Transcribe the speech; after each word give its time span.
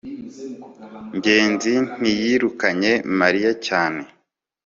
ngenzi 1.17 1.73
ntiyirukanye 1.97 2.91
mariya 3.19 3.51
cyane 3.67 4.01